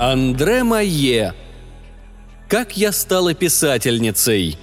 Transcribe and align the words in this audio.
Андре 0.00 0.62
Майе. 0.62 1.34
Как 2.48 2.76
я 2.76 2.92
стала 2.92 3.34
писательницей. 3.34 4.56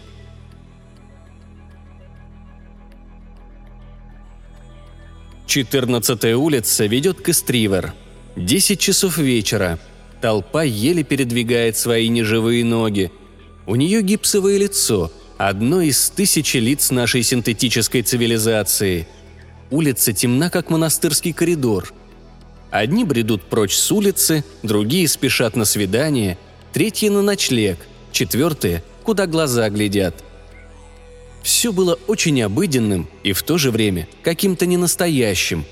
Четырнадцатая 5.46 6.38
улица 6.38 6.86
ведет 6.86 7.20
к 7.20 7.28
Эстривер. 7.28 7.94
Десять 8.38 8.80
часов 8.80 9.18
вечера. 9.18 9.78
Толпа 10.22 10.64
еле 10.64 11.04
передвигает 11.04 11.76
свои 11.76 12.08
неживые 12.08 12.64
ноги. 12.64 13.12
У 13.68 13.76
нее 13.76 14.02
гипсовое 14.04 14.58
лицо, 14.58 15.12
одно 15.38 15.82
из 15.82 16.12
тысячи 16.12 16.58
лиц 16.58 16.92
нашей 16.92 17.24
синтетической 17.24 18.04
цивилизации. 18.04 19.06
Улица 19.70 20.14
темна, 20.14 20.50
как 20.50 20.70
монастырский 20.70 21.34
коридор– 21.34 21.94
Одни 22.76 23.06
бредут 23.06 23.42
прочь 23.42 23.74
с 23.74 23.90
улицы, 23.90 24.44
другие 24.62 25.08
спешат 25.08 25.56
на 25.56 25.64
свидание, 25.64 26.38
третьи 26.74 27.08
на 27.08 27.22
ночлег, 27.22 27.80
четвертые– 28.12 28.84
куда 29.04 29.28
глаза 29.28 29.70
глядят. 29.70 30.14
Все 31.42 31.72
было 31.72 31.98
очень 32.08 32.42
обыденным 32.42 33.08
и 33.24 33.32
в 33.32 33.44
то 33.44 33.58
же 33.58 33.72
время 33.72 34.10
каким-то 34.24 34.66
ненастоящим. 34.66 35.64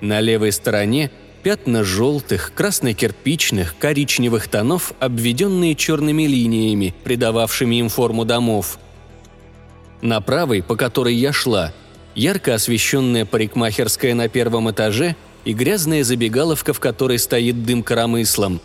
На 0.00 0.22
левой 0.22 0.52
стороне 0.52 1.10
пятна 1.42 1.84
желтых, 1.84 2.52
красно-кирпичных, 2.54 3.76
коричневых 3.78 4.48
тонов, 4.48 4.94
обведенные 5.00 5.74
черными 5.74 6.22
линиями, 6.22 6.94
придававшими 7.04 7.74
им 7.76 7.90
форму 7.90 8.24
домов. 8.24 8.78
На 10.00 10.22
правой, 10.22 10.62
по 10.62 10.76
которой 10.76 11.14
я 11.14 11.34
шла, 11.34 11.74
ярко 12.14 12.54
освещенная 12.54 13.26
парикмахерская 13.26 14.14
на 14.14 14.30
первом 14.30 14.70
этаже– 14.70 15.14
и 15.48 15.54
грязная 15.54 16.04
забегаловка, 16.04 16.74
в 16.74 16.78
которой 16.78 17.18
стоит 17.18 17.64
дым 17.64 17.82
коромыслом. 17.82 18.60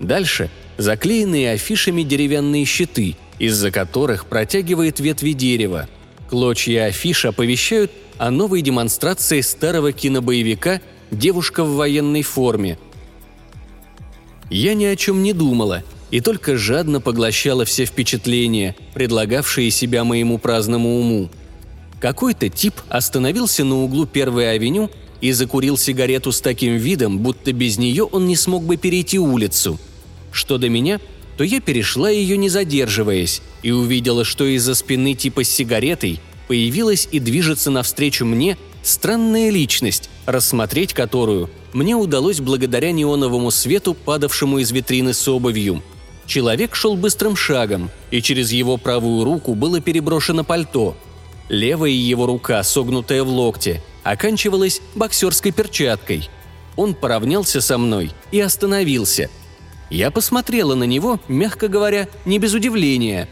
Дальше– 0.00 0.50
заклеенные 0.76 1.52
афишами 1.52 2.02
деревянные 2.02 2.66
щиты, 2.66 3.16
из-за 3.38 3.70
которых 3.70 4.26
протягивает 4.26 5.00
ветви 5.00 5.32
дерева. 5.32 5.88
Клочья 6.28 6.84
афиш 6.84 7.24
оповещают 7.24 7.90
о 8.18 8.30
новой 8.30 8.60
демонстрации 8.60 9.40
старого 9.40 9.92
кинобоевика 9.92 10.82
«Девушка 11.10 11.64
в 11.64 11.76
военной 11.76 12.20
форме». 12.20 12.78
Я 14.50 14.74
ни 14.74 14.84
о 14.84 14.94
чем 14.94 15.22
не 15.22 15.32
думала 15.32 15.84
и 16.10 16.20
только 16.20 16.58
жадно 16.58 17.00
поглощала 17.00 17.64
все 17.64 17.86
впечатления, 17.86 18.76
предлагавшие 18.92 19.70
себя 19.70 20.04
моему 20.04 20.36
праздному 20.36 21.00
уму. 21.00 21.30
Какой-то 21.98 22.50
тип 22.50 22.74
остановился 22.90 23.64
на 23.64 23.76
углу 23.76 24.04
Первой 24.04 24.52
авеню 24.52 24.90
и 25.20 25.32
закурил 25.32 25.76
сигарету 25.76 26.32
с 26.32 26.40
таким 26.40 26.76
видом, 26.76 27.18
будто 27.18 27.52
без 27.52 27.78
нее 27.78 28.04
он 28.04 28.26
не 28.26 28.36
смог 28.36 28.64
бы 28.64 28.76
перейти 28.76 29.18
улицу. 29.18 29.78
Что 30.32 30.58
до 30.58 30.68
меня, 30.68 31.00
то 31.36 31.44
я 31.44 31.60
перешла 31.60 32.10
ее 32.10 32.36
не 32.36 32.48
задерживаясь 32.48 33.42
и 33.62 33.70
увидела, 33.70 34.24
что 34.24 34.44
из-за 34.44 34.74
спины 34.74 35.14
типа 35.14 35.44
с 35.44 35.50
сигаретой 35.50 36.20
появилась 36.48 37.08
и 37.10 37.18
движется 37.18 37.70
навстречу 37.70 38.24
мне 38.24 38.56
странная 38.82 39.50
личность, 39.50 40.08
рассмотреть 40.26 40.92
которую 40.92 41.50
мне 41.72 41.94
удалось 41.94 42.40
благодаря 42.40 42.92
неоновому 42.92 43.50
свету, 43.50 43.94
падавшему 43.94 44.58
из 44.58 44.70
витрины 44.70 45.12
с 45.12 45.28
обувью. 45.28 45.82
Человек 46.26 46.74
шел 46.74 46.96
быстрым 46.96 47.36
шагом, 47.36 47.90
и 48.10 48.20
через 48.20 48.50
его 48.50 48.76
правую 48.78 49.24
руку 49.24 49.54
было 49.54 49.80
переброшено 49.80 50.42
пальто. 50.42 50.96
Левая 51.48 51.90
его 51.90 52.26
рука, 52.26 52.62
согнутая 52.64 53.22
в 53.22 53.28
локте, 53.28 53.82
оканчивалась 54.06 54.80
боксерской 54.94 55.50
перчаткой. 55.50 56.30
Он 56.76 56.94
поравнялся 56.94 57.60
со 57.60 57.76
мной 57.76 58.12
и 58.30 58.40
остановился. 58.40 59.30
Я 59.90 60.10
посмотрела 60.10 60.74
на 60.74 60.84
него, 60.84 61.18
мягко 61.26 61.68
говоря, 61.68 62.08
не 62.24 62.38
без 62.38 62.54
удивления. 62.54 63.28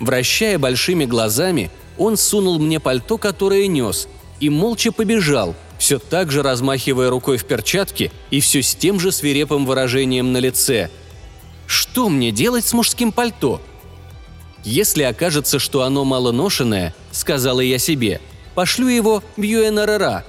Вращая 0.00 0.58
большими 0.58 1.04
глазами, 1.04 1.70
он 1.98 2.16
сунул 2.16 2.58
мне 2.58 2.80
пальто, 2.80 3.18
которое 3.18 3.66
нес, 3.66 4.08
и 4.40 4.48
молча 4.48 4.90
побежал, 4.90 5.54
все 5.78 5.98
так 5.98 6.32
же 6.32 6.42
размахивая 6.42 7.10
рукой 7.10 7.36
в 7.36 7.44
перчатке 7.44 8.10
и 8.30 8.40
все 8.40 8.62
с 8.62 8.74
тем 8.74 8.98
же 8.98 9.12
свирепым 9.12 9.66
выражением 9.66 10.32
на 10.32 10.38
лице. 10.38 10.90
«Что 11.66 12.08
мне 12.08 12.30
делать 12.30 12.66
с 12.66 12.72
мужским 12.72 13.12
пальто?» 13.12 13.60
«Если 14.64 15.02
окажется, 15.02 15.58
что 15.58 15.82
оно 15.82 16.04
малоношенное»,— 16.04 16.94
сказала 17.10 17.60
я 17.60 17.78
себе,— 17.78 18.20
Пошлю 18.54 18.88
его 18.88 19.22
в 19.36 19.42
Юэнарара». 19.42 20.24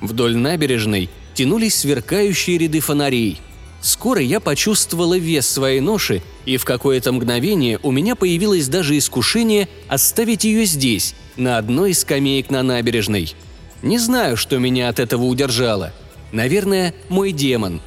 Вдоль 0.00 0.36
набережной 0.36 1.08
тянулись 1.34 1.76
сверкающие 1.76 2.58
ряды 2.58 2.80
фонарей. 2.80 3.40
Скоро 3.80 4.20
я 4.20 4.40
почувствовала 4.40 5.16
вес 5.16 5.46
своей 5.46 5.80
ноши, 5.80 6.22
и 6.44 6.56
в 6.56 6.64
какое-то 6.64 7.12
мгновение 7.12 7.78
у 7.82 7.92
меня 7.92 8.16
появилось 8.16 8.68
даже 8.68 8.96
искушение 8.98 9.68
оставить 9.86 10.44
ее 10.44 10.64
здесь, 10.64 11.14
на 11.36 11.58
одной 11.58 11.90
из 11.90 12.00
скамеек 12.00 12.50
на 12.50 12.62
набережной. 12.62 13.34
Не 13.82 13.98
знаю, 13.98 14.36
что 14.36 14.58
меня 14.58 14.88
от 14.88 14.98
этого 14.98 15.24
удержало. 15.24 15.92
Наверное, 16.32 16.94
мой 17.08 17.32
демон. 17.32 17.80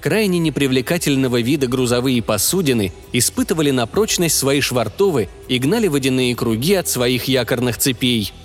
Крайне 0.00 0.38
непривлекательного 0.38 1.40
вида 1.40 1.66
грузовые 1.66 2.22
посудины 2.22 2.92
испытывали 3.12 3.70
на 3.70 3.86
прочность 3.86 4.36
свои 4.36 4.60
швартовы 4.60 5.28
и 5.48 5.58
гнали 5.58 5.88
водяные 5.88 6.34
круги 6.34 6.74
от 6.74 6.88
своих 6.88 7.24
якорных 7.24 7.78
цепей– 7.78 8.32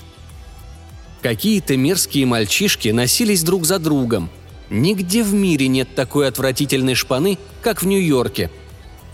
Какие-то 1.24 1.78
мерзкие 1.78 2.26
мальчишки 2.26 2.90
носились 2.90 3.44
друг 3.44 3.66
за 3.66 3.80
другом. 3.80 4.30
Нигде 4.70 5.24
в 5.24 5.34
мире 5.34 5.70
нет 5.70 5.96
такой 5.96 6.28
отвратительной 6.28 6.96
шпаны, 6.96 7.38
как 7.62 7.82
в 7.82 7.88
Нью-Йорке. 7.88 8.52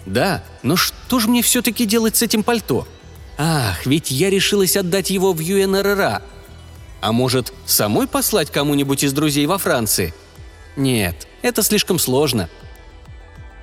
Да, 0.07 0.43
но 0.63 0.75
что 0.75 1.19
же 1.19 1.29
мне 1.29 1.43
все-таки 1.43 1.85
делать 1.85 2.15
с 2.15 2.23
этим 2.23 2.41
пальто? 2.41 2.87
Ах, 3.37 3.85
ведь 3.85 4.09
я 4.09 4.31
решилась 4.31 4.75
отдать 4.75 5.11
его 5.11 5.33
в 5.33 5.39
ЮНРРА. 5.39 6.23
А 6.99 7.11
может, 7.11 7.53
самой 7.67 8.07
послать 8.07 8.49
кому-нибудь 8.49 9.03
из 9.03 9.13
друзей 9.13 9.45
во 9.45 9.59
Франции? 9.59 10.13
Нет, 10.75 11.27
это 11.43 11.61
слишком 11.61 11.99
сложно. 11.99 12.49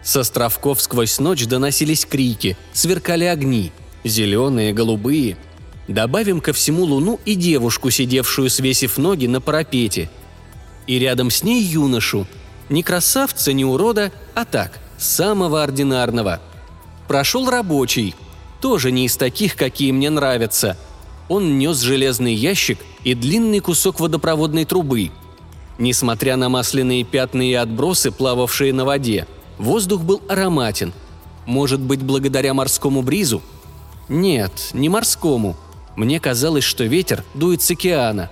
С 0.05 0.17
островков 0.17 0.81
сквозь 0.81 1.19
ночь 1.19 1.47
доносились 1.47 2.07
крики, 2.07 2.57
сверкали 2.73 3.25
огни. 3.25 3.73
Зеленые, 4.05 4.73
голубые, 4.73 5.37
Добавим 5.89 6.41
ко 6.41 6.53
всему 6.53 6.85
луну 6.85 7.21
и 7.25 7.35
девушку, 7.35 7.91
сидевшую, 7.91 8.51
свесив 8.51 8.99
ноги 8.99 9.27
на 9.27 9.41
парапете. 9.41 10.11
И 10.87 10.99
рядом 10.99 11.31
с 11.31 11.43
ней 11.43 11.63
юношу. 11.63 12.27
Не 12.69 12.83
красавца, 12.83 13.53
не 13.53 13.65
урода, 13.65 14.11
а 14.35 14.45
так, 14.45 14.81
самого 14.99 15.63
ординарного. 15.63 16.41
Прошел 17.07 17.49
рабочий. 17.49 18.17
Тоже 18.61 18.91
не 18.91 19.07
из 19.07 19.17
таких, 19.17 19.55
какие 19.55 19.93
мне 19.93 20.11
нравятся. 20.11 20.77
Он 21.29 21.59
нес 21.59 21.81
железный 21.81 22.35
ящик 22.35 22.79
и 23.05 23.15
длинный 23.15 23.61
кусок 23.61 24.01
водопроводной 24.01 24.65
трубы. 24.65 25.11
Несмотря 25.79 26.37
на 26.37 26.49
масляные 26.49 27.05
пятна 27.05 27.49
и 27.49 27.53
отбросы, 27.53 28.11
плававшие 28.11 28.73
на 28.73 28.85
воде, 28.85 29.27
воздух 29.59 30.03
был 30.03 30.21
ароматен. 30.29 30.93
Может 31.45 31.81
быть, 31.81 32.03
благодаря 32.03 32.55
морскому 32.55 33.03
бризу? 33.03 33.41
Нет, 34.09 34.71
не 34.73 34.89
морскому– 34.89 35.57
мне 35.97 36.21
казалось, 36.21 36.65
что 36.65 36.85
ветер 36.85 37.25
дует 37.35 37.63
с 37.63 37.71
океана. 37.71 38.31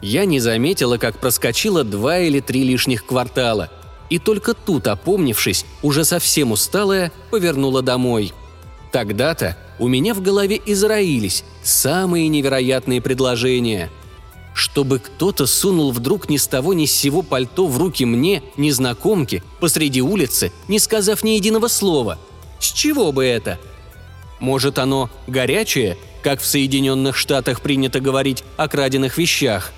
Я 0.00 0.24
не 0.24 0.40
заметила, 0.40 0.98
как 0.98 1.18
проскочила 1.18 1.82
два 1.84 2.20
или 2.20 2.40
три 2.40 2.62
лишних 2.62 3.04
квартала. 3.04 3.70
И 4.08 4.18
только 4.20 4.54
тут, 4.54 4.86
опомнившись, 4.86 5.66
уже 5.82 6.04
совсем 6.04 6.52
усталая, 6.52 7.10
повернула 7.30 7.82
домой. 7.82 8.32
Тогда-то 8.92 9.56
у 9.80 9.88
меня 9.88 10.14
в 10.14 10.22
голове 10.22 10.60
израились 10.64 11.44
самые 11.64 12.28
невероятные 12.28 13.00
предложения. 13.00 13.90
Чтобы 14.54 15.00
кто-то 15.00 15.46
сунул 15.46 15.90
вдруг 15.90 16.30
ни 16.30 16.36
с 16.36 16.46
того 16.46 16.72
ни 16.72 16.86
с 16.86 16.92
сего 16.92 17.22
пальто 17.22 17.66
в 17.66 17.76
руки 17.76 18.04
мне, 18.04 18.42
незнакомке, 18.56 19.42
посреди 19.60 20.00
улицы, 20.00 20.52
не 20.68 20.78
сказав 20.78 21.24
ни 21.24 21.30
единого 21.30 21.68
слова. 21.68 22.18
С 22.60 22.72
чего 22.72 23.12
бы 23.12 23.24
это? 23.24 23.58
Может, 24.38 24.78
оно 24.78 25.10
горячее 25.26 25.98
как 26.22 26.40
в 26.40 26.46
Соединенных 26.46 27.16
Штатах 27.16 27.60
принято 27.60 28.00
говорить 28.00 28.44
о 28.56 28.68
краденных 28.68 29.18
вещах. 29.18 29.72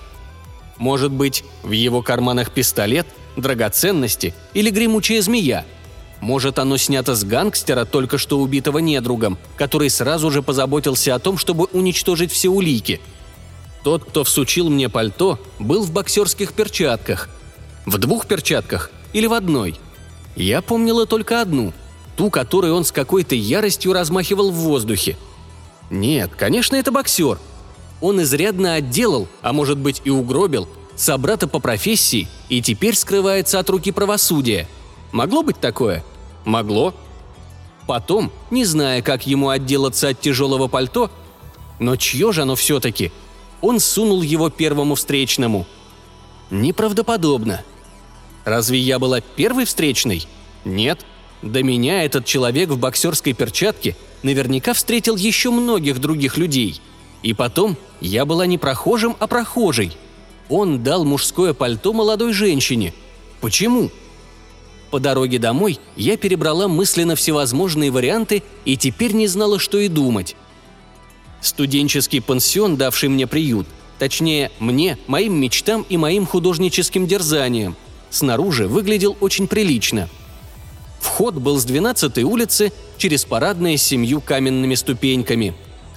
Может 0.79 1.11
быть, 1.11 1.45
в 1.63 1.73
его 1.73 2.03
карманах 2.03 2.51
пистолет, 2.51 3.07
драгоценности 3.37 4.35
или 4.55 4.71
гремучая 4.71 5.21
змея. 5.23 5.65
Может, 6.21 6.59
оно 6.59 6.77
снято 6.77 7.15
с 7.15 7.25
гангстера, 7.25 7.85
только 7.85 8.19
что 8.19 8.41
убитого 8.41 8.79
недругом, 8.79 9.39
который 9.57 9.91
сразу 9.91 10.31
же 10.31 10.43
позаботился 10.43 11.15
о 11.15 11.19
том, 11.19 11.39
чтобы 11.39 11.67
уничтожить 11.73 12.33
все 12.33 12.49
улики. 12.49 13.01
Тот, 13.85 14.05
кто 14.05 14.25
всучил 14.25 14.69
мне 14.69 14.89
пальто, 14.89 15.39
был 15.59 15.85
в 15.85 15.93
боксерских 15.93 16.53
перчатках. 16.53 17.29
В 17.87 17.99
двух 17.99 18.27
перчатках 18.27 18.91
или 19.13 19.27
в 19.27 19.33
одной. 19.33 19.79
Я 20.35 20.61
помнила 20.61 21.07
только 21.07 21.41
одну, 21.41 21.73
ту, 22.17 22.31
которую 22.31 22.75
он 22.75 22.85
с 22.85 22.93
какой-то 22.93 23.35
яростью 23.35 23.93
размахивал 23.93 24.51
в 24.51 24.57
воздухе– 24.57 25.17
нет, 25.91 26.33
конечно, 26.37 26.77
это 26.77 26.93
боксер. 26.93 27.39
Он 28.01 28.23
изрядно 28.23 28.75
отделал, 28.75 29.29
а 29.43 29.53
может 29.53 29.79
быть 29.79 30.03
и 30.05 30.11
угробил, 30.11 30.69
собрата 30.97 31.49
по 31.49 31.59
профессии 31.59 32.29
и 32.49 32.63
теперь 32.63 32.95
скрывается 32.95 33.59
от 33.59 33.69
руки 33.71 33.91
правосудия. 33.91 34.69
Могло 35.13 35.43
быть 35.43 35.59
такое? 35.59 36.05
Могло. 36.45 36.95
Потом, 37.87 38.31
не 38.51 38.65
зная, 38.65 39.01
как 39.01 39.27
ему 39.27 39.49
отделаться 39.49 40.09
от 40.09 40.21
тяжелого 40.21 40.69
пальто, 40.69 41.11
но 41.79 41.97
чье 41.97 42.33
же 42.33 42.43
оно 42.43 42.55
все-таки, 42.55 43.11
он 43.63 43.81
сунул 43.81 44.23
его 44.23 44.51
первому 44.51 44.95
встречному. 44.95 45.67
Неправдоподобно. 46.51 47.63
Разве 48.45 48.79
я 48.79 48.99
была 48.99 49.21
первой 49.21 49.65
встречной? 49.65 50.27
Нет. 50.65 51.05
До 51.43 51.63
меня 51.63 52.05
этот 52.05 52.25
человек 52.25 52.69
в 52.71 52.79
боксерской 52.79 53.33
перчатке 53.33 53.97
наверняка 54.23 54.73
встретил 54.73 55.17
еще 55.17 55.51
многих 55.51 56.01
других 56.01 56.37
людей. 56.37 56.81
И 57.23 57.35
потом 57.35 57.77
я 58.01 58.25
была 58.25 58.47
не 58.47 58.59
прохожим, 58.59 59.17
а 59.19 59.27
прохожей. 59.27 59.93
Он 60.49 60.83
дал 60.83 61.05
мужское 61.05 61.53
пальто 61.53 61.93
молодой 61.93 62.33
женщине. 62.33 62.95
Почему? 63.41 63.91
По 64.91 65.01
дороге 65.01 65.39
домой 65.39 65.79
я 65.97 66.17
перебрала 66.17 66.69
мысленно 66.69 67.15
всевозможные 67.15 67.91
варианты 67.91 68.43
и 68.65 68.77
теперь 68.77 69.13
не 69.13 69.27
знала, 69.27 69.59
что 69.59 69.79
и 69.79 69.89
думать. 69.89 70.35
Студенческий 71.41 72.23
пансион, 72.23 72.77
давший 72.77 73.11
мне 73.11 73.27
приют, 73.27 73.67
точнее, 73.99 74.51
мне, 74.59 74.99
моим 75.07 75.39
мечтам 75.41 75.85
и 75.89 75.97
моим 75.97 76.27
художническим 76.27 77.07
дерзаниям, 77.07 77.77
снаружи 78.11 78.67
выглядел 78.67 79.17
очень 79.21 79.47
прилично. 79.47 80.09
Вход 81.01 81.35
был 81.35 81.59
с 81.59 81.67
12-й 81.67 82.23
улицы 82.23 82.73
через 82.97 83.25
парадные 83.25 83.79
с 83.79 83.83
семью 83.83 84.21
каменными 84.21 84.75
ступеньками. 84.75 85.55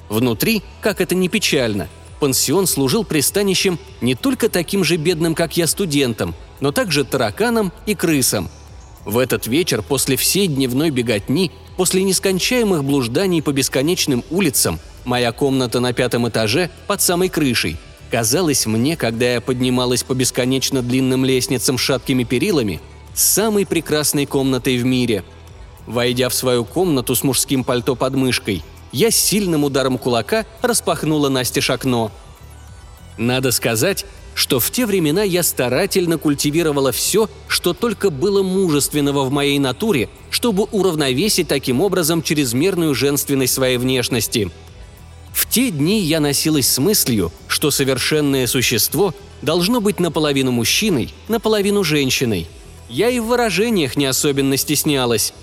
Внутри, 0.10 0.62
как 0.82 1.02
это 1.02 1.16
не 1.16 1.30
печально, 1.30 1.88
пансион 2.20 2.68
служил 2.68 3.04
пристанищем 3.04 3.80
не 4.02 4.16
только 4.16 4.50
таким 4.50 4.84
же 4.84 4.98
бедным, 4.98 5.36
как 5.36 5.58
я, 5.58 5.68
студентам, 5.68 6.36
но 6.60 6.72
также 6.72 7.04
тараканам 7.04 7.72
и 7.86 7.96
крысам– 7.96 8.50
в 9.06 9.18
этот 9.18 9.48
вечер, 9.48 9.82
после 9.82 10.16
всей 10.16 10.48
дневной 10.48 10.92
беготни, 10.92 11.52
после 11.76 12.04
нескончаемых 12.04 12.84
блужданий 12.84 13.42
по 13.42 13.52
бесконечным 13.52 14.24
улицам, 14.30 14.80
моя 15.06 15.32
комната 15.32 15.80
на 15.80 15.94
пятом 15.94 16.30
этаже 16.30 16.70
под 16.88 17.02
самой 17.02 17.30
крышей 17.30 17.78
казалась 18.12 18.66
мне, 18.66 18.98
когда 18.98 19.36
я 19.36 19.42
поднималась 19.42 20.04
по 20.04 20.14
бесконечно 20.14 20.82
длинным 20.82 21.24
лестницам 21.24 21.78
с 21.78 21.82
шаткими 21.82 22.26
перилами, 22.26 22.82
самой 23.22 23.66
прекрасной 23.66 24.26
комнатой 24.26 24.78
в 24.78 24.86
мире. 24.86 25.24
Войдя 25.88 26.30
в 26.30 26.34
свою 26.34 26.66
комнату 26.66 27.16
с 27.16 27.24
мужским 27.24 27.64
пальто 27.64 27.96
под 27.96 28.16
мышкой, 28.16 28.64
я 28.92 29.12
сильным 29.12 29.64
ударом 29.64 29.98
кулака 29.98 30.46
распахнула 30.62 31.30
Насте 31.30 31.62
окно. 31.72 32.12
Надо 33.18 33.52
сказать, 33.52 34.06
что 34.34 34.60
в 34.60 34.72
те 34.72 34.86
времена 34.86 35.24
я 35.24 35.44
старательно 35.44 36.18
культивировала 36.18 36.92
все, 36.92 37.30
что 37.48 37.74
только 37.74 38.10
было 38.10 38.44
мужественного 38.44 39.24
в 39.24 39.32
моей 39.32 39.60
натуре, 39.60 40.10
чтобы 40.30 40.64
уравновесить 40.64 41.48
таким 41.48 41.82
образом 41.82 42.24
чрезмерную 42.24 42.96
женственность 42.96 43.54
своей 43.54 43.78
внешности. 43.78 44.50
В 45.34 45.48
те 45.50 45.72
дни 45.72 46.02
я 46.02 46.20
носилась 46.20 46.70
с 46.70 46.78
мыслью, 46.78 47.32
что 47.48 47.72
совершенное 47.72 48.48
существо 48.48 49.14
должно 49.42 49.82
быть 49.82 50.00
наполовину 50.00 50.52
мужчиной, 50.52 51.14
наполовину 51.28 51.84
женщиной. 51.84 52.48
Я 52.92 53.10
и 53.10 53.20
в 53.20 53.26
выражениях 53.26 53.96
не 53.96 54.06
особенно 54.06 54.56
стеснялась. 54.58 55.34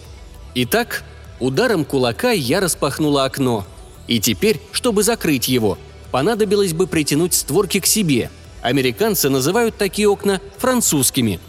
Итак, 0.54 1.02
ударом 1.40 1.84
кулака 1.84 2.30
я 2.30 2.60
распахнула 2.60 3.24
окно. 3.24 3.66
И 4.06 4.20
теперь, 4.20 4.60
чтобы 4.70 5.02
закрыть 5.02 5.48
его, 5.48 5.78
понадобилось 6.12 6.72
бы 6.72 6.86
притянуть 6.86 7.34
створки 7.34 7.80
к 7.80 7.86
себе– 7.86 8.30
Американцы 8.62 9.28
называют 9.28 9.76
такие 9.76 10.08
окна 10.08 10.40
французскими. 10.58 11.40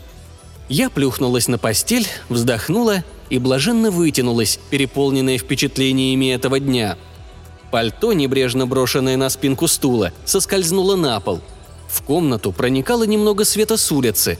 Я 0.68 0.90
плюхнулась 0.90 1.48
на 1.48 1.58
постель, 1.58 2.08
вздохнула 2.30 3.04
и 3.30 3.40
блаженно 3.40 3.90
вытянулась, 3.90 4.60
переполненная 4.70 5.38
впечатлениями 5.38 6.32
этого 6.32 6.60
дня. 6.60 6.98
Пальто, 7.72 8.14
небрежно 8.14 8.68
брошенное 8.68 9.18
на 9.18 9.30
спинку 9.30 9.68
стула, 9.68 10.12
соскользнуло 10.26 10.96
на 10.96 11.20
пол. 11.20 11.42
В 11.88 12.04
комнату 12.04 12.52
проникало 12.52 13.04
немного 13.04 13.46
света 13.46 13.78
с 13.78 13.92
улицы. 13.92 14.38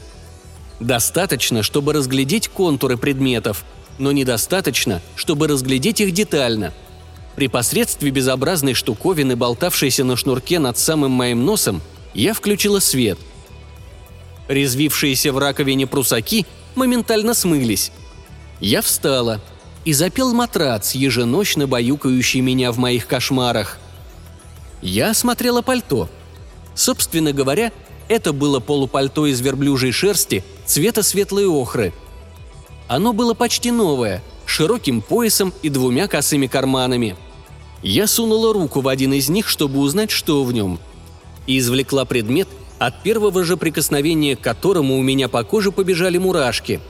Достаточно, 0.80 1.62
чтобы 1.62 1.92
разглядеть 1.92 2.48
контуры 2.48 2.96
предметов, 2.96 3.64
но 3.98 4.12
недостаточно, 4.12 5.02
чтобы 5.14 5.46
разглядеть 5.46 6.00
их 6.00 6.12
детально. 6.12 6.72
При 7.36 7.48
посредстве 7.48 8.10
безобразной 8.10 8.74
штуковины, 8.74 9.36
болтавшейся 9.36 10.04
на 10.04 10.16
шнурке 10.16 10.58
над 10.58 10.78
самым 10.78 11.12
моим 11.12 11.44
носом, 11.44 11.82
я 12.14 12.32
включила 12.34 12.80
свет. 12.80 13.18
Резвившиеся 14.48 15.32
в 15.32 15.38
раковине 15.38 15.86
прусаки 15.86 16.46
моментально 16.74 17.34
смылись. 17.34 17.92
Я 18.58 18.82
встала 18.82 19.40
и 19.84 19.92
запел 19.92 20.32
матрац, 20.32 20.92
еженочно 20.92 21.66
баюкающий 21.66 22.40
меня 22.40 22.72
в 22.72 22.78
моих 22.78 23.06
кошмарах. 23.06 23.78
Я 24.82 25.10
осмотрела 25.10 25.62
пальто. 25.62 26.08
Собственно 26.74 27.32
говоря, 27.32 27.70
это 28.10 28.34
было 28.34 28.60
полупальто 28.60 29.24
из 29.24 29.40
верблюжьей 29.40 29.92
шерсти 29.92 30.44
цвета 30.66 31.02
светлой 31.02 31.46
охры. 31.46 31.94
Оно 32.88 33.14
было 33.14 33.32
почти 33.32 33.70
новое, 33.70 34.22
широким 34.44 35.00
поясом 35.00 35.54
и 35.62 35.70
двумя 35.70 36.08
косыми 36.08 36.46
карманами. 36.46 37.16
Я 37.82 38.06
сунула 38.06 38.52
руку 38.52 38.82
в 38.82 38.88
один 38.88 39.14
из 39.14 39.30
них, 39.30 39.48
чтобы 39.48 39.78
узнать, 39.78 40.10
что 40.10 40.44
в 40.44 40.52
нем– 40.52 40.78
и 41.50 41.58
извлекла 41.58 42.04
предмет, 42.04 42.48
от 42.78 43.02
первого 43.02 43.44
же 43.44 43.56
прикосновения 43.56 44.36
к 44.36 44.40
которому 44.40 44.96
у 44.98 45.02
меня 45.02 45.28
по 45.28 45.42
коже 45.42 45.72
побежали 45.72 46.16
мурашки. 46.16 46.80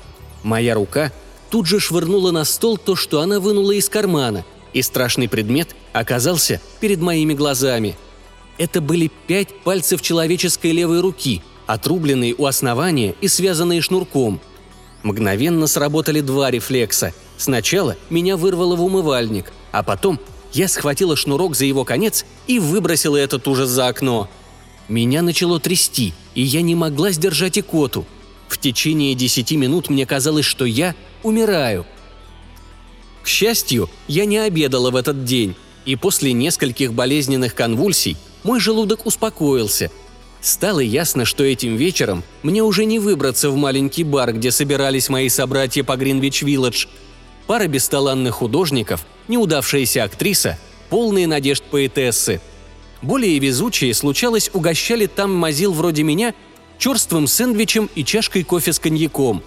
Моя 0.43 0.75
рука 0.75 1.12
тут 1.50 1.67
же 1.67 1.81
швырнула 1.81 2.31
на 2.31 2.44
стол 2.44 2.76
то, 2.76 2.94
что 2.94 3.20
она 3.22 3.40
вынула 3.40 3.72
из 3.72 3.88
кармана, 3.88 4.44
и 4.72 4.82
страшный 4.82 5.28
предмет 5.28 5.75
оказался 5.93 6.61
перед 6.78 7.00
моими 7.00 7.34
глазами. 7.34 7.96
Это 8.61 8.81
были 8.81 9.11
пять 9.27 9.49
пальцев 9.65 10.03
человеческой 10.03 10.71
левой 10.71 11.01
руки, 11.01 11.43
отрубленные 11.67 12.37
у 12.39 12.45
основания 12.45 13.17
и 13.21 13.27
связанные 13.27 13.81
шнурком. 13.81 14.41
Мгновенно 15.03 15.67
сработали 15.67 16.20
два 16.20 16.53
рефлекса. 16.53 17.13
Сначала 17.39 17.96
меня 18.08 18.37
вырвало 18.37 18.77
в 18.77 18.84
умывальник, 18.84 19.53
а 19.73 19.82
потом 19.82 20.20
я 20.53 20.69
схватила 20.69 21.17
шнурок 21.17 21.56
за 21.56 21.65
его 21.65 21.84
конец 21.84 22.25
и 22.46 22.61
выбросила 22.61 23.17
этот 23.17 23.49
ужас 23.49 23.69
за 23.70 23.89
окно– 23.89 24.31
меня 24.91 25.23
начало 25.23 25.61
трясти, 25.61 26.13
и 26.34 26.43
я 26.43 26.63
не 26.63 26.75
могла 26.75 27.13
сдержать 27.13 27.56
икоту. 27.56 28.05
В 28.49 28.58
течение 28.58 29.15
десяти 29.15 29.56
минут 29.56 29.89
мне 29.89 30.05
казалось, 30.05 30.44
что 30.44 30.65
я 30.65 30.96
умираю. 31.23 31.87
К 33.23 33.29
счастью, 33.29 33.89
я 34.08 34.25
не 34.25 34.39
обедала 34.39 34.91
в 34.91 34.96
этот 34.96 35.25
день, 35.25 35.55
и 35.84 35.94
после 35.94 36.32
нескольких 36.32 36.93
болезненных 36.93 37.55
конвульсий 37.55 38.17
мой 38.43 38.61
желудок 38.61 39.06
успокоился. 39.06 39.91
Стало 40.41 40.81
ясно, 40.81 41.25
что 41.25 41.44
этим 41.44 41.77
вечером 41.77 42.23
мне 42.43 42.63
уже 42.63 42.85
не 42.85 42.99
выбраться 42.99 43.51
в 43.51 43.56
маленький 43.56 44.05
бар, 44.05 44.32
где 44.32 44.51
собирались 44.51 45.09
мои 45.09 45.29
собратья 45.29 45.85
по 45.85 45.97
Гринвич-Вилледж. 45.97 46.87
Пара 47.47 47.67
бесталанных 47.67 48.37
художников, 48.37 49.05
неудавшаяся 49.29 50.05
актриса, 50.05 50.59
полные 50.89 51.27
надежд 51.27 51.65
поэтессы– 51.65 52.41
более 53.03 53.39
везучие, 53.39 53.94
случалось, 53.94 54.51
угощали 54.53 55.06
там 55.06 55.35
мазил 55.35 55.73
вроде 55.73 56.03
меня 56.03 56.35
черствым 56.79 57.27
сэндвичем 57.27 57.89
и 57.94 58.05
чашкой 58.05 58.44
кофе 58.44 58.73
с 58.73 58.79
коньяком. 58.79 59.43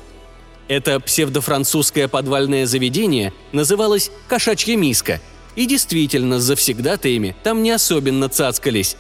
Это 0.68 1.00
псевдофранцузское 1.00 2.08
подвальное 2.08 2.66
заведение 2.66 3.34
называлось 3.52 4.12
«Кошачья 4.28 4.76
миска», 4.76 5.22
и 5.56 5.66
действительно, 5.66 6.40
с 6.40 6.44
завсегдатаями 6.44 7.36
там 7.44 7.64
не 7.64 7.72
особенно 7.72 8.30
цацкались. 8.30 8.98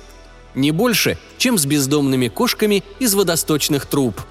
Не 0.55 0.71
больше, 0.71 1.17
чем 1.37 1.57
с 1.57 1.65
бездомными 1.65 2.27
кошками 2.27 2.83
из 2.99 3.15
водосточных 3.15 3.85
труб. 3.85 4.21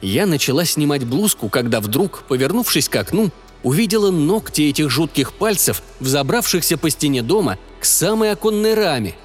Я 0.00 0.26
начала 0.26 0.64
снимать 0.64 1.04
блузку, 1.04 1.48
когда 1.48 1.80
вдруг, 1.80 2.24
повернувшись 2.28 2.88
к 2.88 2.96
окну, 2.96 3.30
увидела 3.62 4.10
ногти 4.10 4.62
этих 4.62 4.90
жутких 4.90 5.34
пальцев, 5.34 5.82
взобравшихся 6.00 6.76
по 6.76 6.90
стене 6.90 7.22
дома 7.22 7.58
к 7.80 7.84
самой 7.84 8.32
оконной 8.32 8.74
раме– 8.74 9.14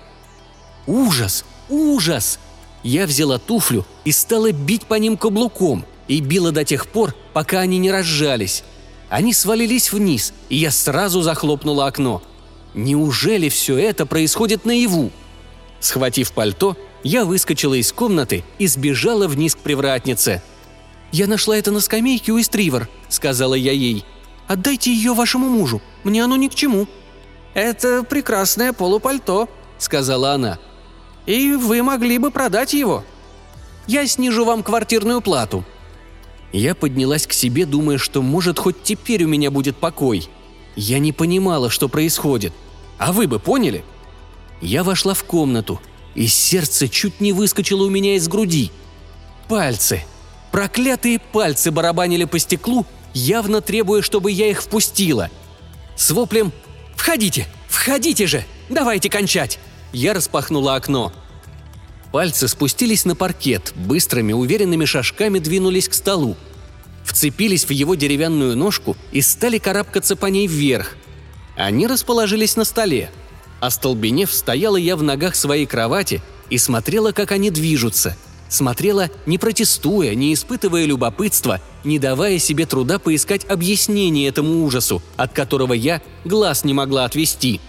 Ужас! 0.88 1.44
Ужас! 1.70 2.40
Я 2.82 3.06
взяла 3.06 3.38
туфлю 3.38 3.86
и 4.06 4.14
стала 4.14 4.54
бить 4.54 4.86
по 4.86 4.96
ним 4.96 5.18
каблуком, 5.18 5.86
и 6.08 6.22
била 6.22 6.54
до 6.54 6.64
тех 6.64 6.88
пор, 6.88 7.14
пока 7.34 7.60
они 7.60 7.78
не 7.78 7.92
разжались. 7.92 8.64
Они 9.10 9.34
свалились 9.34 9.92
вниз, 9.92 10.34
и 10.50 10.58
я 10.58 10.72
сразу 10.72 11.22
захлопнула 11.22 11.88
окно. 11.88 12.22
Неужели 12.74 13.50
все 13.50 13.78
это 13.78 14.06
происходит 14.06 14.66
наяву? 14.66 15.12
Схватив 15.80 16.32
пальто, 16.34 16.76
я 17.04 17.26
выскочила 17.26 17.76
из 17.76 17.92
комнаты 17.92 18.44
и 18.60 18.68
сбежала 18.68 19.28
вниз 19.28 19.56
к 19.56 19.60
привратнице. 19.60 20.42
«Я 21.12 21.28
нашла 21.28 21.58
это 21.58 21.72
на 21.72 21.80
скамейке 21.80 22.34
у 22.34 22.40
Истривер»,— 22.40 22.90
сказала 23.10 23.54
я 23.54 23.72
ей. 23.72 24.04
«Отдайте 24.48 24.94
ее 24.94 25.14
вашему 25.14 25.48
мужу, 25.48 25.82
мне 26.04 26.24
оно 26.24 26.36
ни 26.36 26.48
к 26.48 26.56
чему». 26.56 26.88
«Это 27.54 28.04
прекрасное 28.04 28.74
полупальто»,— 28.74 29.48
сказала 29.78 30.34
она 30.34 30.60
и 31.28 31.54
вы 31.54 31.84
могли 31.84 32.18
бы 32.18 32.32
продать 32.32 32.74
его. 32.74 33.04
Я 33.86 34.08
снижу 34.08 34.46
вам 34.46 34.64
квартирную 34.64 35.22
плату». 35.22 35.64
Я 36.52 36.76
поднялась 36.76 37.28
к 37.28 37.34
себе, 37.34 37.66
думая, 37.66 37.98
что, 37.98 38.22
может, 38.22 38.60
хоть 38.60 38.82
теперь 38.84 39.24
у 39.24 39.28
меня 39.28 39.52
будет 39.52 39.78
покой. 39.78 40.30
Я 40.76 41.00
не 41.00 41.12
понимала, 41.12 41.70
что 41.70 41.90
происходит. 41.90 42.54
А 42.98 43.12
вы 43.12 43.28
бы 43.28 43.40
поняли? 43.40 43.84
Я 44.62 44.84
вошла 44.84 45.14
в 45.14 45.24
комнату, 45.24 45.82
и 46.16 46.28
сердце 46.28 46.88
чуть 46.88 47.20
не 47.20 47.34
выскочило 47.34 47.84
у 47.84 47.90
меня 47.90 48.16
из 48.16 48.28
груди. 48.28 48.72
Пальцы. 49.48 50.04
Проклятые 50.52 51.20
пальцы 51.20 51.72
барабанили 51.72 52.24
по 52.24 52.40
стеклу, 52.40 52.86
явно 53.14 53.62
требуя, 53.62 54.02
чтобы 54.02 54.32
я 54.32 54.50
их 54.50 54.62
впустила. 54.62 55.30
С 55.96 56.12
воплем 56.12 56.52
«Входите! 56.96 57.48
Входите 57.68 58.28
же! 58.28 58.44
Давайте 58.70 59.10
кончать!» 59.10 59.60
Я 59.94 60.14
распахнула 60.14 60.76
окно. 60.76 61.14
Пальцы 62.12 62.48
спустились 62.48 63.06
на 63.06 63.16
паркет, 63.16 63.74
быстрыми, 63.76 64.34
уверенными 64.34 64.86
шажками 64.86 65.40
двинулись 65.40 65.90
к 65.90 65.94
столу. 65.94 66.38
Вцепились 67.04 67.66
в 67.66 67.72
его 67.72 67.96
деревянную 67.96 68.56
ножку 68.56 68.96
и 69.12 69.22
стали 69.22 69.58
карабкаться 69.58 70.16
по 70.16 70.28
ней 70.28 70.48
вверх. 70.48 70.96
Они 71.56 71.88
расположились 71.88 72.56
на 72.56 72.64
столе. 72.64 73.10
Остолбенев, 73.60 74.32
стояла 74.32 74.78
я 74.78 74.96
в 74.96 75.04
ногах 75.04 75.36
своей 75.36 75.66
кровати 75.66 76.22
и 76.50 76.58
смотрела, 76.58 77.12
как 77.12 77.32
они 77.32 77.50
движутся. 77.50 78.16
Смотрела, 78.50 79.10
не 79.26 79.38
протестуя, 79.38 80.14
не 80.16 80.34
испытывая 80.34 80.86
любопытства, 80.86 81.60
не 81.84 82.00
давая 82.00 82.40
себе 82.40 82.66
труда 82.66 82.98
поискать 83.00 83.46
объяснение 83.50 84.30
этому 84.30 84.64
ужасу, 84.64 85.02
от 85.18 85.34
которого 85.34 85.74
я 85.74 86.02
глаз 86.24 86.64
не 86.64 86.74
могла 86.74 87.06
отвести. 87.06 87.60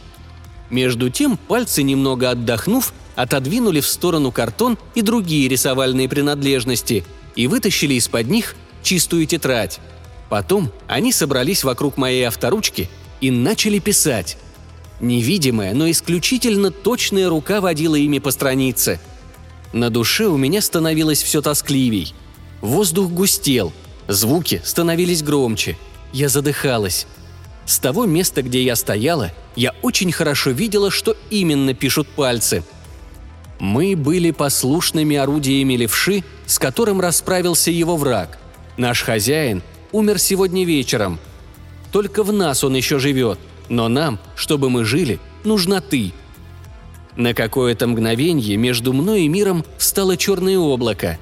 Между 0.71 1.11
тем, 1.11 1.37
пальцы, 1.37 1.83
немного 1.83 2.31
отдохнув, 2.31 2.93
отодвинули 3.19 3.81
в 3.81 3.89
сторону 3.89 4.31
картон 4.31 4.79
и 4.95 5.03
другие 5.03 5.49
рисовальные 5.49 6.09
принадлежности 6.09 7.05
и 7.35 7.49
вытащили 7.49 7.95
из-под 7.95 8.29
них 8.29 8.55
чистую 8.85 9.27
тетрадь. 9.27 9.81
Потом 10.29 10.71
они 10.87 11.11
собрались 11.13 11.65
вокруг 11.65 11.97
моей 11.97 12.29
авторучки 12.29 12.89
и 13.21 13.33
начали 13.33 13.81
писать. 13.81 14.39
Невидимая, 15.01 15.75
но 15.75 15.91
исключительно 15.91 16.71
точная 16.71 17.29
рука 17.29 17.61
водила 17.61 17.97
ими 17.97 18.21
по 18.21 18.31
странице. 18.31 19.01
На 19.73 19.91
душе 19.91 20.27
у 20.27 20.37
меня 20.37 20.63
становилось 20.63 21.21
все 21.21 21.43
тоскливей. 21.43 22.15
Воздух 22.61 23.11
густел, 23.11 23.73
звуки 24.07 24.63
становились 24.65 25.25
громче. 25.25 25.77
Я 26.13 26.29
задыхалась. 26.29 27.09
С 27.67 27.81
того 27.81 28.07
места, 28.07 28.43
где 28.43 28.63
я 28.63 28.77
стояла, 28.77 29.33
я 29.57 29.75
очень 29.83 30.13
хорошо 30.13 30.51
видела, 30.51 30.93
что 30.93 31.17
именно 31.31 31.75
пишут 31.75 32.07
пальцы– 32.07 32.63
мы 33.59 33.97
были 33.97 34.31
послушными 34.31 35.17
орудиями 35.17 35.75
левши, 35.75 36.23
с 36.47 36.59
которым 36.59 37.01
расправился 37.01 37.71
его 37.71 37.97
враг. 37.97 38.39
Наш 38.77 39.03
хозяин 39.03 39.63
умер 39.93 40.19
сегодня 40.19 40.65
вечером. 40.65 41.19
Только 41.91 42.23
в 42.23 42.33
нас 42.33 42.63
он 42.63 42.75
еще 42.75 42.99
живет, 42.99 43.39
но 43.69 43.89
нам, 43.89 44.19
чтобы 44.37 44.71
мы 44.71 44.85
жили, 44.85 45.19
нужна 45.45 45.81
ты. 45.81 46.13
На 47.17 47.35
какое-то 47.35 47.89
мгновение 47.89 48.57
между 48.57 48.93
мной 48.93 49.23
и 49.23 49.29
миром 49.29 49.65
встало 49.77 50.17
черное 50.17 50.59
облако. 50.59 51.19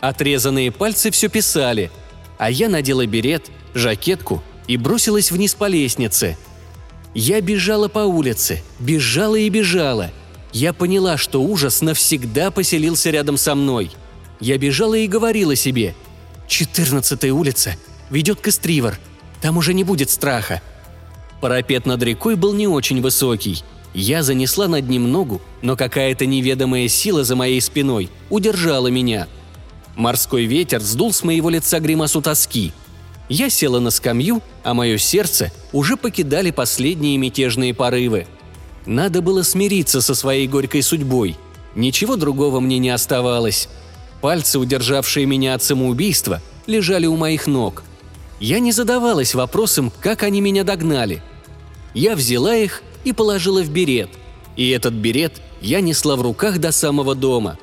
Отрезанные 0.00 0.72
пальцы 0.72 1.10
все 1.10 1.28
писали, 1.28 1.90
а 2.38 2.50
я 2.50 2.68
надела 2.68 3.04
берет, 3.06 3.50
жакетку 3.74 4.42
и 4.66 4.76
бросилась 4.76 5.30
вниз 5.30 5.54
по 5.54 5.66
лестнице. 5.66 6.38
Я 7.14 7.40
бежала 7.40 7.88
по 7.88 8.00
улице, 8.00 8.62
бежала 8.78 9.36
и 9.36 9.48
бежала– 9.50 10.10
я 10.52 10.72
поняла, 10.72 11.16
что 11.16 11.42
ужас 11.42 11.82
навсегда 11.82 12.50
поселился 12.50 13.10
рядом 13.10 13.36
со 13.36 13.54
мной. 13.54 13.90
Я 14.40 14.56
бежала 14.58 14.94
и 14.94 15.06
говорила 15.06 15.54
себе 15.56 15.94
«Четырнадцатая 16.46 17.32
улица 17.32 17.76
ведет 18.10 18.40
к 18.40 18.48
Эстривор. 18.48 18.98
Там 19.40 19.56
уже 19.56 19.74
не 19.74 19.84
будет 19.84 20.10
страха». 20.10 20.62
Парапет 21.40 21.86
над 21.86 22.02
рекой 22.02 22.34
был 22.34 22.54
не 22.54 22.66
очень 22.66 23.00
высокий. 23.00 23.62
Я 23.94 24.22
занесла 24.22 24.68
над 24.68 24.88
ним 24.88 25.10
ногу, 25.10 25.40
но 25.62 25.76
какая-то 25.76 26.26
неведомая 26.26 26.88
сила 26.88 27.24
за 27.24 27.36
моей 27.36 27.60
спиной 27.60 28.10
удержала 28.28 28.88
меня. 28.88 29.28
Морской 29.96 30.44
ветер 30.44 30.80
сдул 30.80 31.12
с 31.12 31.22
моего 31.22 31.50
лица 31.50 31.80
гримасу 31.80 32.22
тоски. 32.22 32.72
Я 33.28 33.50
села 33.50 33.78
на 33.80 33.90
скамью, 33.90 34.42
а 34.62 34.74
мое 34.74 34.98
сердце 34.98 35.52
уже 35.72 35.96
покидали 35.96 36.50
последние 36.50 37.18
мятежные 37.18 37.74
порывы– 37.74 38.26
надо 38.88 39.20
было 39.20 39.42
смириться 39.42 40.00
со 40.00 40.14
своей 40.14 40.48
горькой 40.48 40.82
судьбой. 40.82 41.36
Ничего 41.74 42.16
другого 42.16 42.58
мне 42.58 42.78
не 42.78 42.88
оставалось. 42.88 43.68
Пальцы, 44.22 44.58
удержавшие 44.58 45.26
меня 45.26 45.54
от 45.54 45.62
самоубийства, 45.62 46.40
лежали 46.66 47.04
у 47.04 47.14
моих 47.14 47.46
ног. 47.46 47.84
Я 48.40 48.60
не 48.60 48.72
задавалась 48.72 49.34
вопросом, 49.34 49.92
как 50.00 50.22
они 50.22 50.40
меня 50.40 50.64
догнали. 50.64 51.22
Я 51.92 52.16
взяла 52.16 52.56
их 52.56 52.82
и 53.04 53.12
положила 53.12 53.62
в 53.62 53.68
берет. 53.68 54.08
И 54.56 54.70
этот 54.70 54.94
берет 54.94 55.34
я 55.60 55.82
несла 55.82 56.16
в 56.16 56.22
руках 56.22 56.58
до 56.58 56.72
самого 56.72 57.14
дома. 57.14 57.58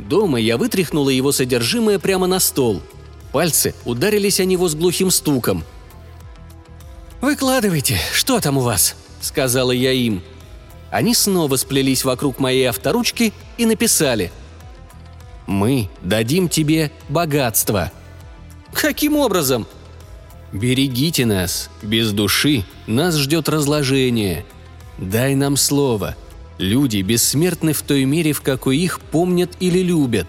Дома 0.00 0.40
я 0.40 0.56
вытряхнула 0.58 1.10
его 1.10 1.30
содержимое 1.30 2.00
прямо 2.00 2.26
на 2.26 2.40
стол. 2.40 2.82
Пальцы 3.30 3.74
ударились 3.84 4.40
о 4.40 4.44
него 4.44 4.68
с 4.68 4.74
глухим 4.74 5.12
стуком. 5.12 5.62
«Выкладывайте, 7.20 7.96
что 8.12 8.40
там 8.40 8.58
у 8.58 8.60
вас?»– 8.60 8.96
сказала 9.20 9.70
я 9.70 9.92
им– 9.92 10.20
они 10.94 11.12
снова 11.12 11.56
сплелись 11.56 12.04
вокруг 12.04 12.38
моей 12.38 12.68
авторучки 12.68 13.32
и 13.58 13.66
написали 13.66 14.30
«Мы 15.48 15.88
дадим 16.02 16.48
тебе 16.48 16.92
богатство». 17.08 17.90
«Каким 18.72 19.16
образом?» 19.16 19.66
«Берегите 20.52 21.26
нас. 21.26 21.68
Без 21.82 22.12
души 22.12 22.62
нас 22.86 23.16
ждет 23.16 23.48
разложение. 23.48 24.44
Дай 24.96 25.34
нам 25.34 25.56
слово. 25.56 26.14
Люди 26.58 27.02
бессмертны 27.02 27.72
в 27.72 27.82
той 27.82 28.04
мере, 28.04 28.32
в 28.32 28.40
какой 28.40 28.78
их 28.78 29.00
помнят 29.00 29.50
или 29.58 29.80
любят. 29.80 30.28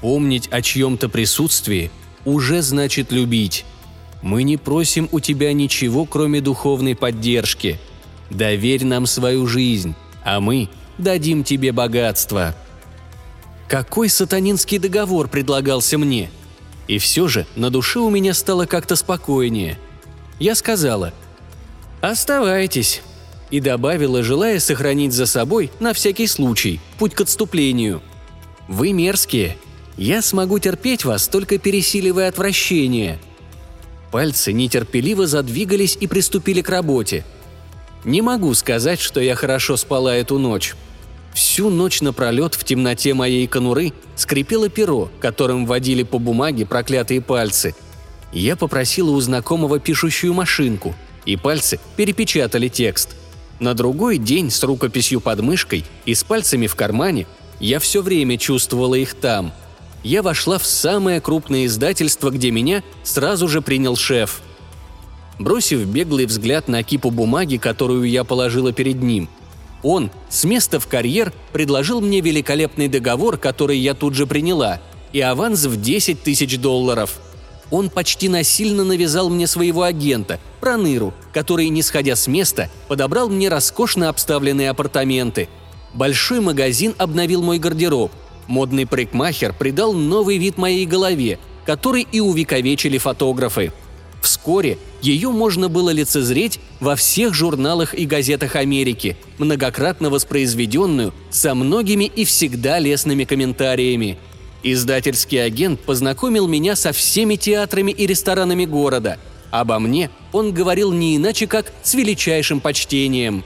Помнить 0.00 0.46
о 0.52 0.62
чьем-то 0.62 1.08
присутствии 1.08 1.90
уже 2.24 2.62
значит 2.62 3.10
любить. 3.10 3.64
Мы 4.22 4.44
не 4.44 4.56
просим 4.56 5.08
у 5.10 5.18
тебя 5.18 5.52
ничего, 5.52 6.04
кроме 6.04 6.40
духовной 6.40 6.94
поддержки– 6.94 7.80
Доверь 8.30 8.84
нам 8.84 9.06
свою 9.06 9.46
жизнь, 9.46 9.94
а 10.24 10.40
мы 10.40 10.68
дадим 10.98 11.44
тебе 11.44 11.72
богатство». 11.72 12.54
Какой 13.68 14.08
сатанинский 14.08 14.78
договор 14.78 15.26
предлагался 15.26 15.98
мне? 15.98 16.30
И 16.86 16.98
все 16.98 17.26
же 17.26 17.46
на 17.56 17.68
душе 17.68 17.98
у 17.98 18.10
меня 18.10 18.32
стало 18.32 18.66
как-то 18.66 18.94
спокойнее. 18.94 19.76
Я 20.38 20.54
сказала 20.54 21.12
«Оставайтесь», 22.00 23.02
и 23.50 23.60
добавила, 23.60 24.22
желая 24.22 24.58
сохранить 24.60 25.12
за 25.12 25.26
собой, 25.26 25.70
на 25.80 25.92
всякий 25.92 26.26
случай, 26.26 26.80
путь 26.98 27.14
к 27.14 27.20
отступлению. 27.20 28.02
«Вы 28.68 28.92
мерзкие. 28.92 29.56
Я 29.96 30.20
смогу 30.22 30.58
терпеть 30.58 31.04
вас, 31.04 31.28
только 31.28 31.58
пересиливая 31.58 32.28
отвращение». 32.28 33.18
Пальцы 34.10 34.52
нетерпеливо 34.52 35.26
задвигались 35.26 35.96
и 35.98 36.06
приступили 36.06 36.60
к 36.60 36.68
работе– 36.68 37.24
не 38.06 38.22
могу 38.22 38.54
сказать, 38.54 39.00
что 39.00 39.20
я 39.20 39.34
хорошо 39.34 39.76
спала 39.76 40.14
эту 40.14 40.38
ночь. 40.38 40.74
Всю 41.34 41.68
ночь 41.68 42.00
напролет 42.00 42.54
в 42.54 42.64
темноте 42.64 43.12
моей 43.12 43.46
конуры 43.48 43.92
скрипело 44.14 44.68
перо, 44.68 45.10
которым 45.20 45.66
водили 45.66 46.04
по 46.04 46.18
бумаге 46.18 46.64
проклятые 46.64 47.20
пальцы. 47.20 47.74
Я 48.32 48.56
попросила 48.56 49.10
у 49.10 49.20
знакомого 49.20 49.80
пишущую 49.80 50.32
машинку, 50.32 50.94
и 51.26 51.36
пальцы 51.36 51.80
перепечатали 51.96 52.68
текст. 52.68 53.16
На 53.58 53.74
другой 53.74 54.18
день 54.18 54.50
с 54.50 54.62
рукописью 54.62 55.20
под 55.20 55.40
мышкой 55.40 55.84
и 56.04 56.14
с 56.14 56.22
пальцами 56.22 56.68
в 56.68 56.76
кармане 56.76 57.26
я 57.58 57.80
все 57.80 58.02
время 58.02 58.38
чувствовала 58.38 58.94
их 58.94 59.14
там. 59.14 59.52
Я 60.04 60.22
вошла 60.22 60.58
в 60.58 60.66
самое 60.66 61.20
крупное 61.20 61.66
издательство, 61.66 62.30
где 62.30 62.52
меня 62.52 62.84
сразу 63.02 63.48
же 63.48 63.62
принял 63.62 63.96
шеф– 63.96 64.42
бросив 65.38 65.86
беглый 65.86 66.26
взгляд 66.26 66.68
на 66.68 66.82
кипу 66.82 67.10
бумаги, 67.10 67.56
которую 67.56 68.04
я 68.04 68.24
положила 68.24 68.72
перед 68.72 69.02
ним. 69.02 69.28
Он, 69.82 70.10
с 70.28 70.44
места 70.44 70.80
в 70.80 70.86
карьер, 70.86 71.32
предложил 71.52 72.00
мне 72.00 72.20
великолепный 72.20 72.88
договор, 72.88 73.36
который 73.36 73.78
я 73.78 73.94
тут 73.94 74.14
же 74.14 74.26
приняла, 74.26 74.80
и 75.12 75.20
аванс 75.20 75.64
в 75.64 75.80
10 75.80 76.22
тысяч 76.22 76.58
долларов. 76.58 77.20
Он 77.70 77.90
почти 77.90 78.28
насильно 78.28 78.84
навязал 78.84 79.28
мне 79.28 79.46
своего 79.46 79.82
агента, 79.82 80.40
Проныру, 80.60 81.12
который, 81.32 81.68
не 81.68 81.82
сходя 81.82 82.16
с 82.16 82.26
места, 82.26 82.70
подобрал 82.88 83.28
мне 83.28 83.48
роскошно 83.48 84.08
обставленные 84.08 84.70
апартаменты. 84.70 85.48
Большой 85.94 86.40
магазин 86.40 86.94
обновил 86.98 87.42
мой 87.42 87.58
гардероб. 87.58 88.12
Модный 88.46 88.86
парикмахер 88.86 89.52
придал 89.52 89.92
новый 89.92 90.38
вид 90.38 90.58
моей 90.58 90.86
голове, 90.86 91.38
который 91.64 92.06
и 92.10 92.20
увековечили 92.20 92.98
фотографы– 92.98 93.72
Вскоре 94.20 94.78
ее 95.02 95.30
можно 95.30 95.68
было 95.68 95.90
лицезреть 95.90 96.58
во 96.80 96.96
всех 96.96 97.34
журналах 97.34 97.94
и 97.94 98.06
газетах 98.06 98.56
Америки, 98.56 99.16
многократно 99.38 100.10
воспроизведенную, 100.10 101.14
со 101.30 101.54
многими 101.54 102.04
и 102.04 102.24
всегда 102.24 102.78
лестными 102.78 103.24
комментариями. 103.24 104.18
Издательский 104.62 105.42
агент 105.44 105.80
познакомил 105.80 106.48
меня 106.48 106.74
со 106.74 106.92
всеми 106.92 107.36
театрами 107.36 107.92
и 107.92 108.06
ресторанами 108.06 108.64
города. 108.64 109.18
Обо 109.50 109.78
мне 109.78 110.10
он 110.32 110.52
говорил 110.52 110.92
не 110.92 111.16
иначе, 111.16 111.46
как 111.46 111.72
с 111.82 111.94
величайшим 111.94 112.60
почтением. 112.60 113.44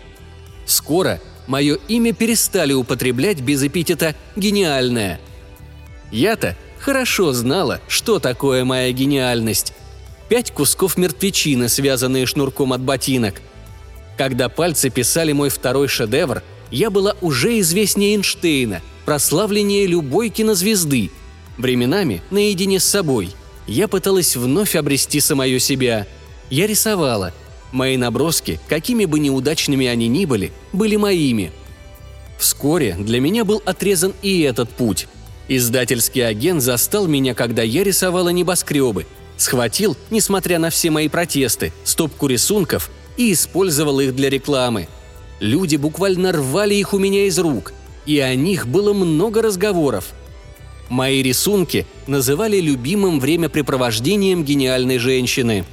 Скоро 0.65 1.21
мое 1.47 1.79
имя 1.89 2.13
перестали 2.13 2.73
употреблять 2.73 3.41
без 3.41 3.63
эпитета 3.63 4.15
«гениальное». 4.37 5.21
Я-то 6.11 6.57
хорошо 6.79 7.33
знала, 7.33 7.81
что 7.87 8.19
такое 8.19 8.65
моя 8.65 8.91
гениальность. 8.93 9.75
Пять 10.31 10.53
кусков 10.53 10.97
мертвечины, 10.97 11.69
связанные 11.69 12.25
шнурком 12.25 12.73
от 12.73 12.81
ботинок. 12.81 13.43
Когда 14.17 14.49
пальцы 14.49 14.89
писали 14.89 15.33
мой 15.33 15.49
второй 15.49 15.89
шедевр, 15.89 16.45
я 16.71 16.89
была 16.91 17.17
уже 17.21 17.59
известнее 17.59 18.15
Эйнштейна, 18.15 18.81
прославленнее 19.05 19.89
любой 19.89 20.29
кинозвезды. 20.29 21.11
Временами, 21.59 22.23
наедине 22.31 22.79
с 22.79 22.85
собой, 22.85 23.31
я 23.67 23.89
пыталась 23.89 24.37
вновь 24.37 24.77
обрести 24.77 25.19
самое 25.19 25.59
себя. 25.59 26.07
Я 26.49 26.69
рисовала. 26.69 27.35
Мои 27.73 27.97
наброски, 27.97 28.61
какими 28.69 29.07
бы 29.07 29.19
неудачными 29.19 29.89
они 29.89 30.07
ни 30.07 30.27
были, 30.27 30.53
были 30.73 30.95
моими. 30.95 31.51
Вскоре 32.39 32.95
для 32.97 33.19
меня 33.19 33.45
был 33.45 33.61
отрезан 33.65 34.15
и 34.23 34.43
этот 34.43 34.71
путь. 34.71 35.09
Издательский 35.49 36.25
агент 36.25 36.63
застал 36.63 37.09
меня, 37.09 37.35
когда 37.35 37.65
я 37.65 37.83
рисовала 37.83 38.29
небоскребы, 38.29 39.07
схватил, 39.41 39.97
несмотря 40.11 40.59
на 40.59 40.71
все 40.71 40.91
мои 40.91 41.09
протесты, 41.09 41.73
стопку 41.85 42.27
рисунков 42.27 42.91
и 43.17 43.33
использовал 43.33 44.01
их 44.01 44.15
для 44.15 44.31
рекламы. 44.31 44.89
Люди 45.41 45.77
буквально 45.77 46.33
рвали 46.33 46.75
их 46.75 46.93
у 46.93 46.99
меня 46.99 47.25
из 47.27 47.39
рук, 47.39 47.73
и 48.07 48.19
о 48.19 48.35
них 48.35 48.67
было 48.67 48.93
много 48.93 49.43
разговоров. 49.43 50.13
Мои 50.89 51.23
рисунки 51.23 51.87
называли 52.07 52.61
любимым 52.61 53.21
времяпрепровождением 53.21 54.45
гениальной 54.45 54.99
женщины. 54.99 55.65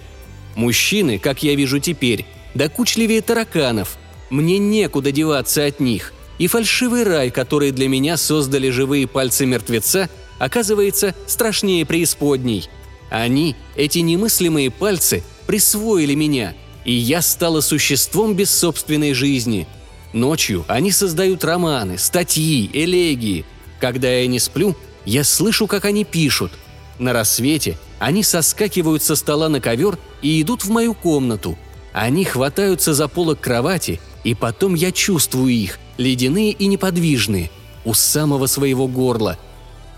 Мужчины, 0.55 1.19
как 1.19 1.43
я 1.43 1.55
вижу 1.55 1.79
теперь, 1.79 2.25
докучливее 2.53 3.21
тараканов. 3.21 3.97
Мне 4.29 4.57
некуда 4.57 5.11
деваться 5.11 5.65
от 5.65 5.79
них 5.79 6.13
и 6.37 6.47
фальшивый 6.47 7.03
рай, 7.03 7.31
который 7.31 7.71
для 7.71 7.87
меня 7.87 8.15
создали 8.17 8.69
живые 8.69 9.07
пальцы 9.07 9.45
мертвеца, 9.45 10.09
оказывается 10.37 11.15
страшнее 11.25 11.85
преисподней. 11.85 12.69
Они, 13.09 13.55
эти 13.75 13.99
немыслимые 13.99 14.71
пальцы, 14.71 15.23
присвоили 15.45 16.13
меня, 16.13 16.53
и 16.83 16.91
я 16.91 17.21
стала 17.21 17.61
существом 17.61 18.33
без 18.33 18.51
собственной 18.51 19.13
жизни. 19.13 19.67
Ночью 20.13 20.65
они 20.67 20.91
создают 20.91 21.43
романы, 21.43 21.97
статьи, 21.97 22.69
элегии. 22.73 23.45
Когда 23.79 24.09
я 24.09 24.27
не 24.27 24.39
сплю, 24.39 24.75
я 25.05 25.23
слышу, 25.23 25.67
как 25.67 25.85
они 25.85 26.03
пишут. 26.03 26.51
На 26.99 27.13
рассвете 27.13 27.77
они 27.99 28.23
соскакивают 28.23 29.03
со 29.03 29.15
стола 29.15 29.49
на 29.49 29.61
ковер 29.61 29.97
и 30.21 30.41
идут 30.41 30.63
в 30.63 30.69
мою 30.69 30.93
комнату. 30.93 31.57
Они 31.93 32.25
хватаются 32.25 32.93
за 32.93 33.07
полок 33.07 33.39
кровати, 33.39 33.99
и 34.23 34.33
потом 34.33 34.75
я 34.75 34.91
чувствую 34.91 35.53
их– 35.53 35.79
ледяные 35.97 36.51
и 36.51 36.67
неподвижные, 36.67 37.49
у 37.85 37.93
самого 37.93 38.47
своего 38.47 38.87
горла. 38.87 39.37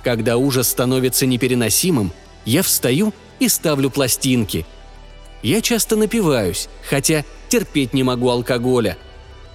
Когда 0.03 0.37
ужас 0.37 0.69
становится 0.69 1.25
непереносимым, 1.25 2.11
я 2.49 2.63
встаю 2.63 3.13
и 3.39 3.47
ставлю 3.47 3.91
пластинки. 3.91 4.65
Я 5.43 5.61
часто 5.61 5.95
напиваюсь, 5.95 6.67
хотя 6.89 7.23
терпеть 7.47 7.93
не 7.93 8.01
могу 8.01 8.27
алкоголя. 8.29 8.97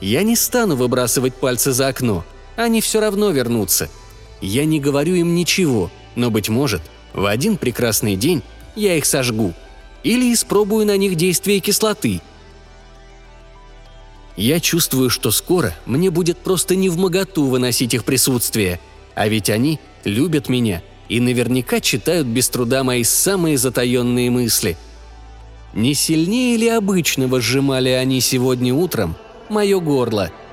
Я 0.00 0.22
не 0.22 0.36
стану 0.36 0.76
выбрасывать 0.76 1.34
пальцы 1.34 1.72
за 1.72 1.88
окно, 1.88 2.24
они 2.56 2.80
все 2.80 3.00
равно 3.00 3.30
вернутся. 3.30 3.90
Я 4.40 4.64
не 4.64 4.78
говорю 4.78 5.16
им 5.16 5.34
ничего, 5.34 5.90
но, 6.14 6.30
быть 6.30 6.48
может, 6.48 6.82
в 7.12 7.26
один 7.26 7.56
прекрасный 7.56 8.14
день 8.14 8.42
я 8.76 8.96
их 8.96 9.06
сожгу. 9.06 9.54
Или 10.04 10.32
испробую 10.32 10.86
на 10.86 10.96
них 10.96 11.16
действие 11.16 11.58
кислоты– 11.58 12.22
я 14.36 14.58
чувствую, 14.58 15.10
что 15.10 15.30
скоро 15.30 15.72
мне 15.86 16.10
будет 16.10 16.38
просто 16.38 16.74
не 16.74 16.88
в 16.88 16.96
моготу 16.96 17.46
выносить 17.46 17.94
их 17.94 18.04
присутствие, 18.04 18.80
а 19.14 19.28
ведь 19.28 19.48
они 19.48 19.78
любят 20.02 20.48
меня 20.48 20.82
и 21.08 21.20
наверняка 21.20 21.80
читают 21.80 22.26
без 22.26 22.48
труда 22.48 22.84
мои 22.84 23.04
самые 23.04 23.58
затаенные 23.58 24.30
мысли. 24.30 24.76
Не 25.74 25.94
сильнее 25.94 26.56
ли 26.56 26.68
обычного 26.68 27.40
сжимали 27.40 27.88
они 27.88 28.20
сегодня 28.20 28.74
утром 28.74 29.16
мое 29.48 29.80
горло– 29.80 30.30